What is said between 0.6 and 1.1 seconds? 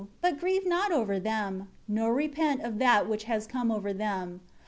not